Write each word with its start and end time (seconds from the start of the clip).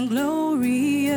and 0.00 0.08
glorious. 0.08 1.12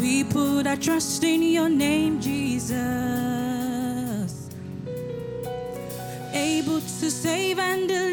We 0.00 0.24
put 0.24 0.66
our 0.66 0.76
trust 0.76 1.22
in 1.22 1.42
your 1.42 1.68
name, 1.68 2.18
Jesus. 2.20 2.78
Able 6.32 6.80
to 6.80 7.10
save 7.10 7.58
and 7.58 7.88
deliver 7.88 8.07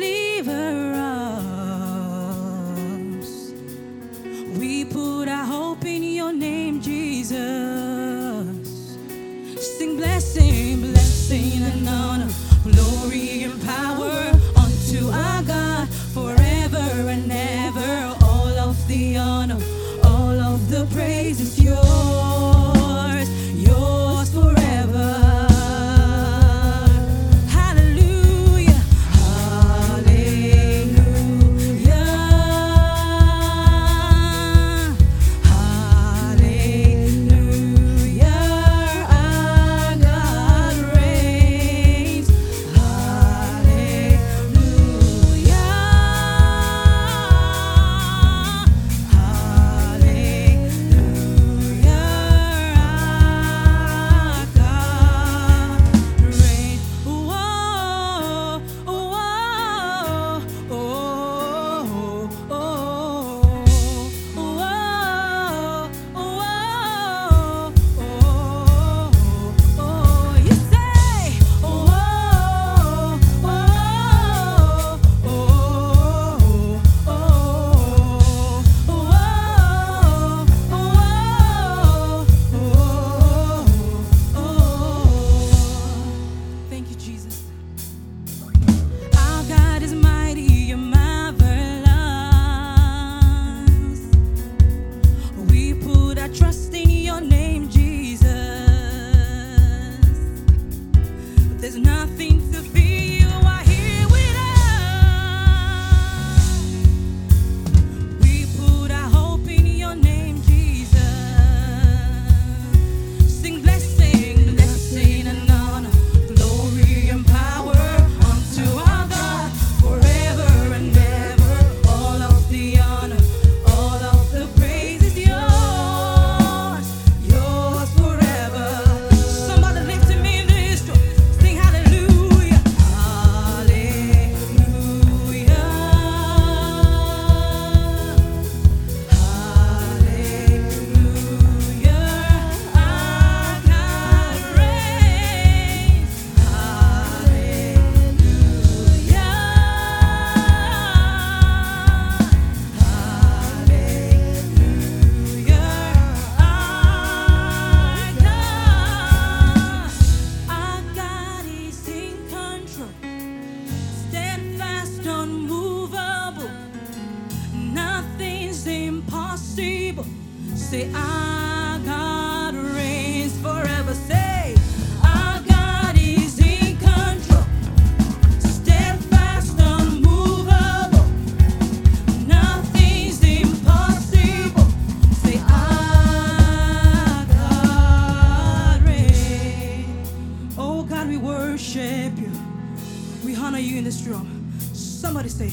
strong. 194.06 194.28
Somebody 194.72 195.30
say, 195.30 195.50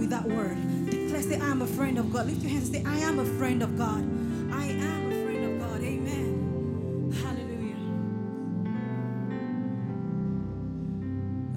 with 0.00 0.10
that 0.10 0.24
word. 0.24 0.56
Declare, 0.90 1.22
say, 1.22 1.38
I 1.38 1.50
am 1.50 1.60
a 1.62 1.66
friend 1.66 1.98
of 1.98 2.10
God. 2.12 2.26
Lift 2.26 2.40
your 2.42 2.50
hands 2.50 2.70
and 2.70 2.76
say, 2.76 2.90
I 2.90 2.96
am 3.00 3.18
a 3.18 3.24
friend 3.24 3.62
of 3.62 3.76
God. 3.76 4.02
I 4.50 4.64
am 4.64 5.12
a 5.12 5.24
friend 5.24 5.44
of 5.44 5.60
God. 5.60 5.82
Amen. 5.82 7.12
Hallelujah. 7.22 7.76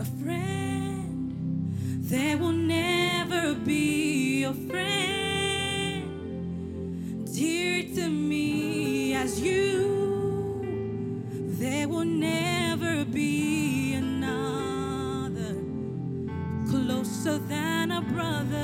A 0.01 0.05
friend. 0.23 1.73
There 2.05 2.37
will 2.37 2.51
never 2.51 3.55
be 3.55 4.43
a 4.43 4.53
friend 4.53 6.03
dear 7.33 7.83
to 7.95 8.09
me 8.09 9.15
as 9.15 9.39
you. 9.39 9.92
Brother. 18.13 18.62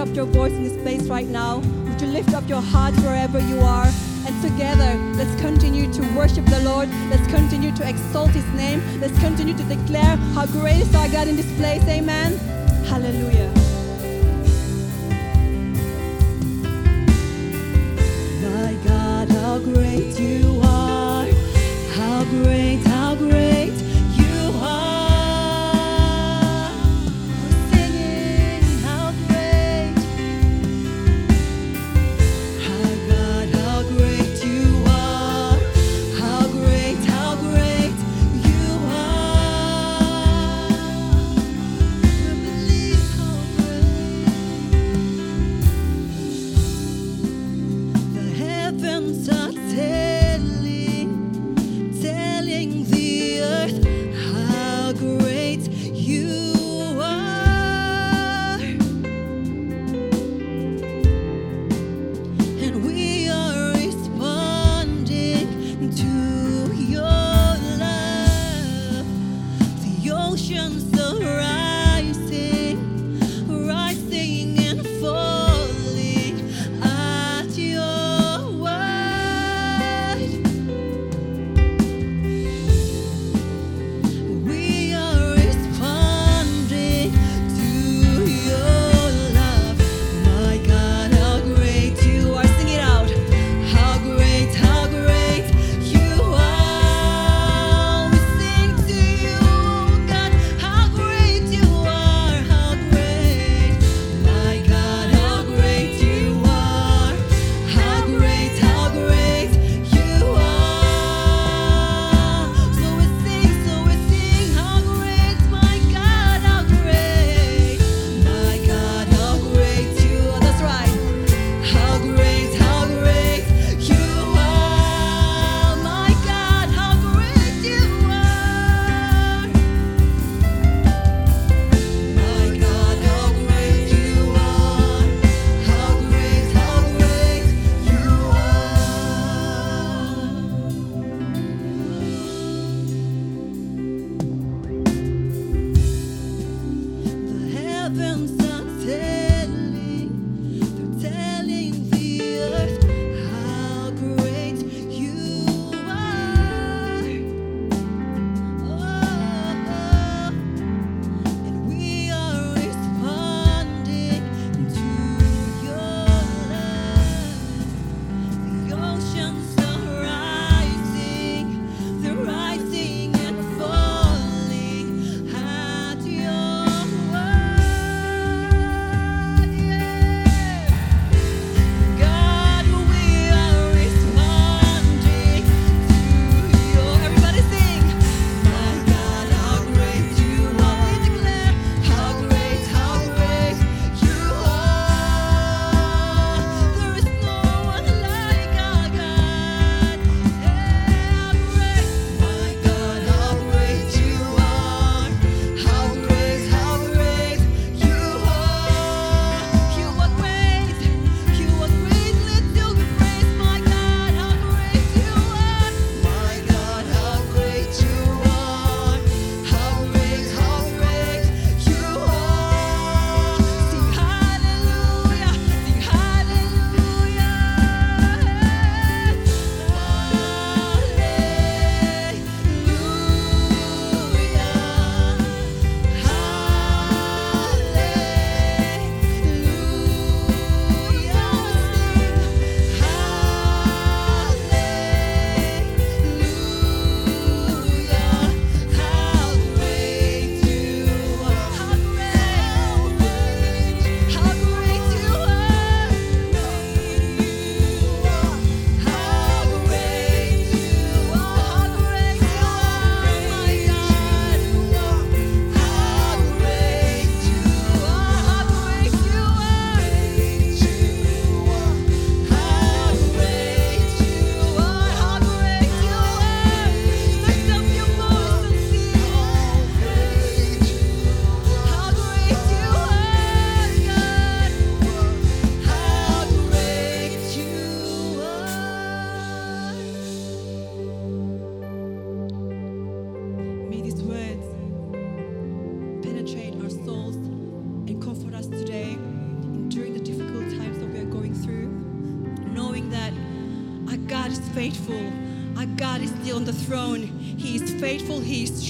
Up 0.00 0.16
your 0.16 0.24
voice 0.24 0.52
in 0.52 0.64
this 0.64 0.82
place 0.82 1.02
right 1.08 1.28
now? 1.28 1.58
Would 1.58 2.00
you 2.00 2.06
lift 2.06 2.32
up 2.32 2.48
your 2.48 2.62
heart 2.62 2.94
wherever 3.00 3.38
you 3.38 3.60
are? 3.60 3.86
And 4.26 4.42
together, 4.42 4.96
let's 5.14 5.38
continue 5.42 5.92
to 5.92 6.02
worship 6.16 6.46
the 6.46 6.60
Lord. 6.60 6.88
Let's 7.10 7.26
continue 7.26 7.70
to 7.76 7.86
exalt 7.86 8.30
His 8.30 8.46
name. 8.54 8.82
Let's 8.98 9.18
continue 9.18 9.54
to 9.54 9.64
declare 9.64 10.16
how 10.34 10.46
great 10.46 10.80
is 10.80 10.94
our 10.94 11.08
God 11.08 11.28
in 11.28 11.36
this 11.36 11.54
place. 11.58 11.82
Amen. 11.82 12.38
Hallelujah. 12.86 13.69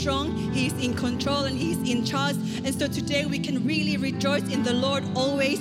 Strong, 0.01 0.35
He 0.53 0.67
is 0.67 0.73
in 0.83 0.95
control, 0.95 1.45
and 1.45 1.57
He 1.57 1.73
is 1.73 1.91
in 1.91 2.05
charge. 2.05 2.37
And 2.65 2.75
so 2.75 2.87
today 2.87 3.27
we 3.27 3.39
can 3.39 3.67
really 3.67 3.97
rejoice 3.99 4.49
in 4.49 4.63
the 4.63 4.73
Lord 4.73 5.05
always 5.15 5.61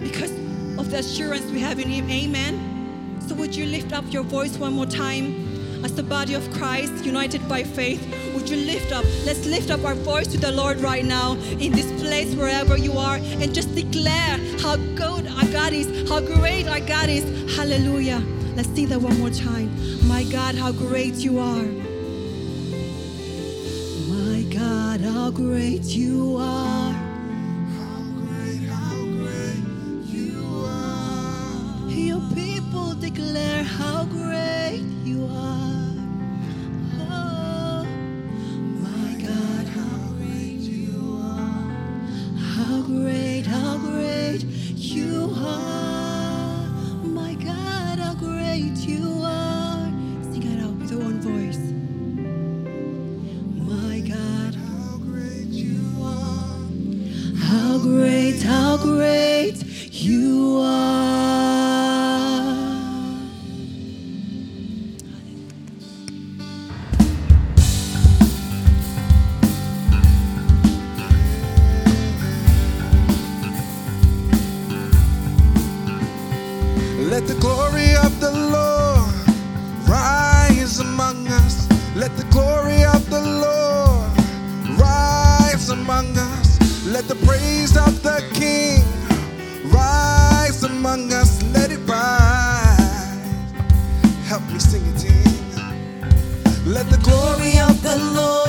because 0.00 0.30
of 0.78 0.90
the 0.90 0.98
assurance 0.98 1.50
we 1.50 1.60
have 1.60 1.78
in 1.78 1.88
Him. 1.88 2.10
Amen. 2.10 3.18
So 3.26 3.34
would 3.34 3.54
you 3.54 3.66
lift 3.66 3.92
up 3.92 4.04
your 4.12 4.24
voice 4.24 4.58
one 4.58 4.74
more 4.74 4.86
time? 4.86 5.48
As 5.84 5.94
the 5.94 6.02
body 6.02 6.34
of 6.34 6.48
Christ, 6.52 7.04
united 7.04 7.48
by 7.48 7.64
faith, 7.64 8.00
would 8.34 8.48
you 8.48 8.56
lift 8.56 8.92
up? 8.92 9.04
Let's 9.24 9.46
lift 9.46 9.70
up 9.70 9.84
our 9.84 9.94
voice 9.94 10.28
to 10.28 10.38
the 10.38 10.52
Lord 10.52 10.78
right 10.80 11.04
now 11.04 11.32
in 11.58 11.72
this 11.72 11.90
place, 12.00 12.34
wherever 12.36 12.76
you 12.76 12.92
are, 12.92 13.16
and 13.16 13.54
just 13.54 13.74
declare 13.74 14.38
how 14.60 14.76
good 14.76 15.26
our 15.26 15.48
God 15.50 15.72
is, 15.72 16.08
how 16.08 16.20
great 16.20 16.68
our 16.68 16.80
God 16.80 17.08
is. 17.08 17.24
Hallelujah. 17.56 18.22
Let's 18.54 18.68
sing 18.68 18.88
that 18.90 19.00
one 19.00 19.18
more 19.18 19.30
time. 19.30 19.70
My 20.06 20.24
God, 20.24 20.54
how 20.54 20.72
great 20.72 21.14
you 21.14 21.40
are. 21.40 21.91
Great 25.34 25.84
you 25.84 26.36
are. 26.38 26.81
Let 77.12 77.26
the 77.26 77.34
glory 77.34 77.94
of 77.96 78.20
the 78.20 78.30
Lord 78.30 79.12
rise 79.86 80.78
among 80.78 81.28
us. 81.28 81.68
Let 81.94 82.16
the 82.16 82.24
glory 82.30 82.84
of 82.84 83.10
the 83.10 83.20
Lord 83.20 84.80
rise 84.80 85.68
among 85.68 86.16
us. 86.16 86.86
Let 86.86 87.08
the 87.08 87.16
praise 87.26 87.76
of 87.76 88.02
the 88.02 88.24
King 88.32 88.82
rise 89.70 90.64
among 90.64 91.12
us. 91.12 91.42
Let 91.52 91.70
it 91.70 91.80
rise. 91.86 93.52
Help 94.24 94.48
me 94.50 94.58
sing 94.58 94.82
it, 94.94 95.04
in. 95.04 96.72
Let 96.72 96.88
the 96.88 97.00
glory 97.04 97.58
of 97.58 97.82
the 97.82 97.98
Lord 98.16 98.41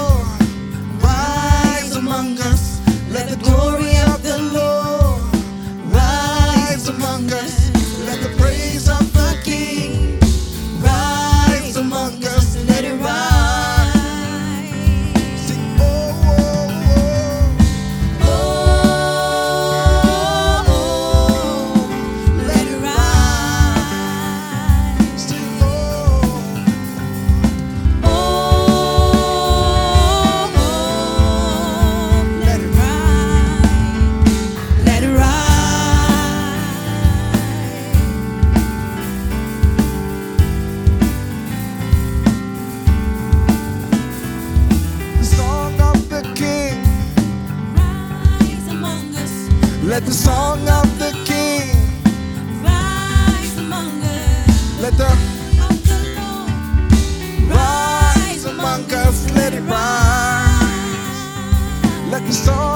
like 62.26 62.34
song. 62.34 62.73